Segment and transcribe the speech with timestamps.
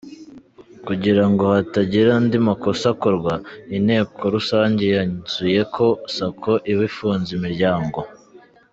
[0.85, 3.33] Kugira ngo hatagira andi makosa akorwa,
[3.77, 5.85] inteko rusange yanzuye ko
[6.15, 7.99] Sacco iba ifunze imiryango.